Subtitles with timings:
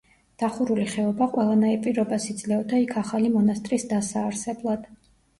[0.41, 4.89] დახურული ხეობა ყველანაირ პირობას იძლეოდა იქ ახალი მონასტრის დასაარსებლად.